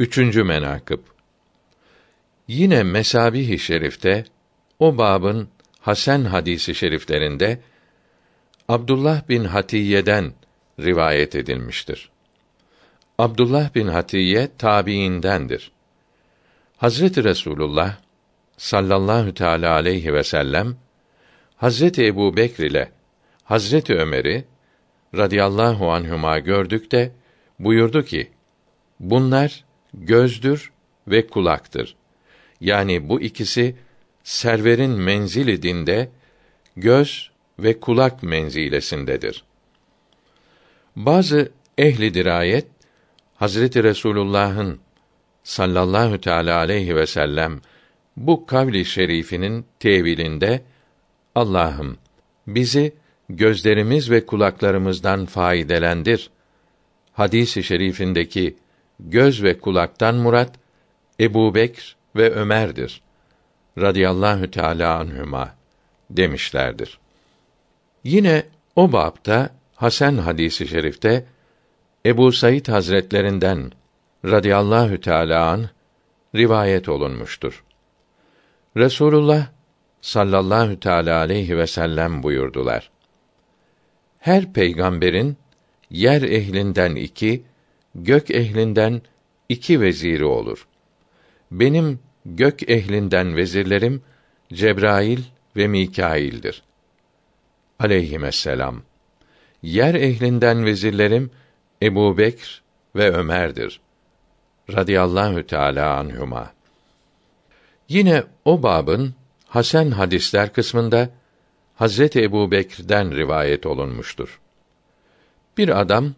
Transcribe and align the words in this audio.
Üçüncü 0.00 0.44
menakıb 0.44 1.00
Yine 2.48 2.82
Mesabih-i 2.82 3.58
Şerif'te 3.58 4.24
o 4.78 4.98
babın 4.98 5.48
Hasan 5.80 6.24
hadisi 6.24 6.74
şeriflerinde 6.74 7.60
Abdullah 8.68 9.28
bin 9.28 9.44
Hatiye'den 9.44 10.32
rivayet 10.80 11.34
edilmiştir. 11.34 12.10
Abdullah 13.18 13.74
bin 13.74 13.88
Hatiye 13.88 14.48
tabiindendir. 14.58 15.72
Hazreti 16.76 17.24
Resulullah 17.24 17.96
sallallahu 18.56 19.34
teala 19.34 19.72
aleyhi 19.72 20.14
ve 20.14 20.24
sellem 20.24 20.76
Hazreti 21.56 22.06
Ebu 22.06 22.36
Bekr 22.36 22.62
ile 22.62 22.92
Hazreti 23.44 23.94
Ömer'i 23.94 24.44
radıyallahu 25.16 25.92
anhuma 25.92 26.38
gördük 26.38 26.92
de 26.92 27.12
buyurdu 27.58 28.04
ki 28.04 28.30
bunlar 29.00 29.64
gözdür 29.94 30.72
ve 31.08 31.26
kulaktır. 31.26 31.96
Yani 32.60 33.08
bu 33.08 33.20
ikisi 33.20 33.76
serverin 34.24 34.90
menzili 34.90 35.62
dinde 35.62 36.08
göz 36.76 37.30
ve 37.58 37.80
kulak 37.80 38.22
menzilesindedir. 38.22 39.44
Bazı 40.96 41.52
ehli 41.78 42.14
dirayet 42.14 42.66
Hazreti 43.34 43.82
Resulullah'ın 43.82 44.80
sallallahu 45.44 46.20
teala 46.20 46.56
aleyhi 46.56 46.96
ve 46.96 47.06
sellem 47.06 47.60
bu 48.16 48.46
kavli 48.46 48.84
şerifinin 48.84 49.66
tevilinde 49.80 50.62
Allah'ım 51.34 51.98
bizi 52.46 52.94
gözlerimiz 53.28 54.10
ve 54.10 54.26
kulaklarımızdan 54.26 55.26
faydelendir. 55.26 56.30
Hadisi 57.12 57.62
şerifindeki 57.62 58.56
göz 59.10 59.42
ve 59.42 59.58
kulaktan 59.58 60.14
murat 60.14 60.54
Ebu 61.20 61.54
Bekr 61.54 61.96
ve 62.16 62.30
Ömer'dir. 62.30 63.02
Radiyallahu 63.78 64.50
teâlâ 64.50 64.98
anhüma 64.98 65.54
demişlerdir. 66.10 66.98
Yine 68.04 68.42
o 68.76 68.92
bapta 68.92 69.50
Hasan 69.76 70.18
hadisi 70.18 70.68
şerifte 70.68 71.24
Ebu 72.06 72.32
Said 72.32 72.68
Hazretlerinden 72.68 73.72
radıyallahu 74.24 75.00
teâlâ 75.00 75.50
an 75.50 75.68
rivayet 76.34 76.88
olunmuştur. 76.88 77.64
Resulullah 78.76 79.46
sallallahu 80.00 80.80
teâlâ 80.80 81.18
aleyhi 81.18 81.58
ve 81.58 81.66
sellem 81.66 82.22
buyurdular. 82.22 82.90
Her 84.18 84.52
peygamberin 84.52 85.36
yer 85.90 86.22
ehlinden 86.22 86.94
iki, 86.94 87.42
gök 87.94 88.30
ehlinden 88.30 89.02
iki 89.48 89.80
veziri 89.80 90.24
olur. 90.24 90.66
Benim 91.50 92.00
gök 92.26 92.70
ehlinden 92.70 93.36
vezirlerim 93.36 94.02
Cebrail 94.52 95.20
ve 95.56 95.68
Mikail'dir. 95.68 96.62
Aleyhisselam. 97.78 98.82
Yer 99.62 99.94
ehlinden 99.94 100.64
vezirlerim 100.64 101.30
Ebu 101.82 102.18
Bekr 102.18 102.62
ve 102.96 103.10
Ömer'dir. 103.10 103.80
Radiyallahu 104.72 105.46
Teala 105.46 105.96
anhuma. 105.96 106.52
Yine 107.88 108.24
o 108.44 108.62
babın 108.62 109.14
Hasan 109.46 109.90
hadisler 109.90 110.52
kısmında 110.52 111.10
Hazreti 111.74 112.22
Ebu 112.22 112.50
Bekir'den 112.50 113.16
rivayet 113.16 113.66
olunmuştur. 113.66 114.40
Bir 115.58 115.80
adam 115.80 116.14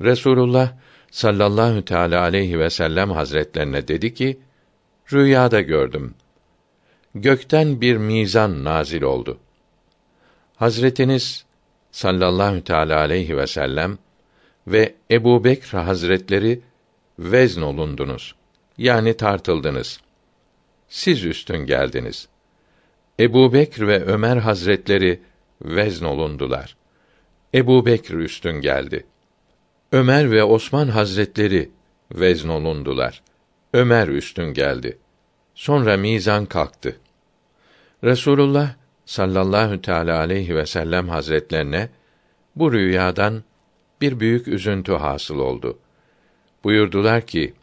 Resulullah 0.00 0.72
sallallahu 1.14 1.84
teala 1.84 2.20
aleyhi 2.20 2.58
ve 2.58 2.70
sellem 2.70 3.10
hazretlerine 3.10 3.88
dedi 3.88 4.14
ki: 4.14 4.38
Rüyada 5.12 5.60
gördüm. 5.60 6.14
Gökten 7.14 7.80
bir 7.80 7.96
mizan 7.96 8.64
nazil 8.64 9.02
oldu. 9.02 9.38
Hazretiniz 10.56 11.44
sallallahu 11.90 12.64
teala 12.64 12.98
aleyhi 12.98 13.36
ve 13.36 13.46
sellem 13.46 13.98
ve 14.66 14.94
Ebu 15.10 15.44
Bekr 15.44 15.74
Hazretleri 15.74 16.60
vezn 17.18 17.60
olundunuz. 17.60 18.34
Yani 18.78 19.16
tartıldınız. 19.16 20.00
Siz 20.88 21.24
üstün 21.24 21.58
geldiniz. 21.58 22.28
Ebu 23.20 23.52
Bekr 23.52 23.86
ve 23.86 24.04
Ömer 24.04 24.36
Hazretleri 24.36 25.20
vezn 25.62 26.04
olundular. 26.04 26.76
Ebu 27.54 27.86
Bekr 27.86 28.14
üstün 28.14 28.60
geldi. 28.60 29.06
Ömer 29.94 30.30
ve 30.30 30.44
Osman 30.44 30.88
Hazretleri 30.88 31.70
vezn 32.12 32.48
olundular. 32.48 33.22
Ömer 33.72 34.08
üstün 34.08 34.54
geldi. 34.54 34.98
Sonra 35.54 35.96
mizan 35.96 36.46
kalktı. 36.46 36.96
Resulullah 38.04 38.74
sallallahu 39.06 39.82
teala 39.82 40.18
aleyhi 40.18 40.56
ve 40.56 40.66
sellem 40.66 41.08
hazretlerine 41.08 41.88
bu 42.56 42.72
rüyadan 42.72 43.44
bir 44.00 44.20
büyük 44.20 44.48
üzüntü 44.48 44.92
hasıl 44.92 45.38
oldu. 45.38 45.78
Buyurdular 46.64 47.26
ki: 47.26 47.54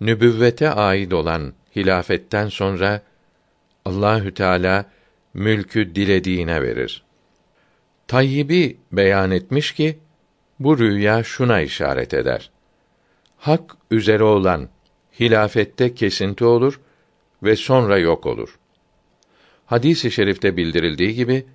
Nübüvvete 0.00 0.70
ait 0.70 1.12
olan 1.12 1.52
hilafetten 1.76 2.48
sonra 2.48 3.02
Allahü 3.84 4.34
Teala 4.34 4.84
mülkü 5.34 5.94
dilediğine 5.94 6.62
verir. 6.62 7.02
Tayyibi 8.06 8.76
beyan 8.92 9.30
etmiş 9.30 9.72
ki 9.72 9.98
bu 10.60 10.78
rüya 10.78 11.24
şuna 11.24 11.60
işaret 11.60 12.14
eder. 12.14 12.50
Hak 13.36 13.76
üzere 13.90 14.22
olan 14.22 14.68
hilafette 15.20 15.94
kesinti 15.94 16.44
olur 16.44 16.80
ve 17.42 17.56
sonra 17.56 17.98
yok 17.98 18.26
olur. 18.26 18.58
Hadis-i 19.66 20.10
şerifte 20.10 20.56
bildirildiği 20.56 21.14
gibi 21.14 21.46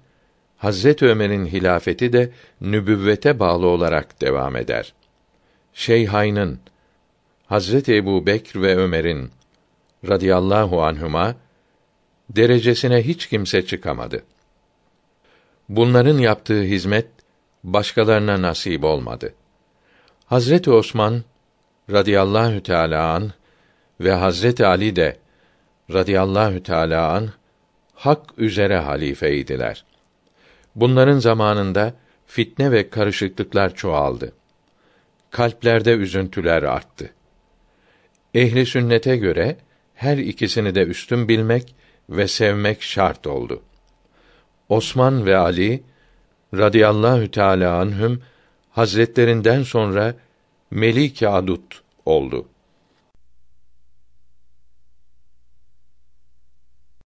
Hazret 0.57 1.03
Ömer'in 1.03 1.45
hilafeti 1.45 2.13
de 2.13 2.31
nübüvvete 2.61 3.39
bağlı 3.39 3.67
olarak 3.67 4.21
devam 4.21 4.55
eder. 4.55 4.93
Şeyhayn'ın 5.73 6.59
Hazret 7.45 7.89
Ebu 7.89 8.25
Bekr 8.25 8.61
ve 8.61 8.75
Ömer'in 8.75 9.31
radıyallahu 10.09 10.83
anhuma 10.83 11.35
derecesine 12.29 13.01
hiç 13.01 13.27
kimse 13.27 13.65
çıkamadı. 13.65 14.23
Bunların 15.69 16.17
yaptığı 16.17 16.61
hizmet 16.61 17.07
başkalarına 17.63 18.41
nasip 18.41 18.83
olmadı. 18.83 19.33
Hazreti 20.25 20.71
Osman 20.71 21.23
radıyallahu 21.91 22.63
teala 22.63 23.13
an 23.13 23.31
ve 23.99 24.11
Hazreti 24.11 24.65
Ali 24.65 24.95
de 24.95 25.17
radıyallahu 25.93 26.63
teala 26.63 27.11
an 27.11 27.29
hak 27.93 28.33
üzere 28.37 28.77
halifeydiler. 28.77 29.85
Bunların 30.75 31.19
zamanında 31.19 31.93
fitne 32.25 32.71
ve 32.71 32.89
karışıklıklar 32.89 33.75
çoğaldı. 33.75 34.33
Kalplerde 35.31 35.91
üzüntüler 35.91 36.63
arttı. 36.63 37.09
Ehli 38.33 38.65
sünnete 38.65 39.17
göre 39.17 39.57
her 39.93 40.17
ikisini 40.17 40.75
de 40.75 40.83
üstün 40.83 41.27
bilmek 41.27 41.75
ve 42.09 42.27
sevmek 42.27 42.81
şart 42.81 43.27
oldu. 43.27 43.61
Osman 44.69 45.25
ve 45.25 45.37
Ali 45.37 45.83
radıyallahu 46.57 47.31
teala 47.31 47.79
anhüm 47.79 48.21
hazretlerinden 48.71 49.63
sonra 49.63 50.13
Melik 50.71 51.23
Adut 51.23 51.81
oldu. 52.05 52.45